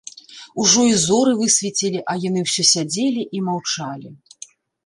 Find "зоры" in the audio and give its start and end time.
1.07-1.35